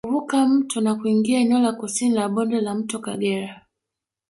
[0.05, 3.65] Kuvuka mto na kuingia eneo la kusini la bonde la mto Kagera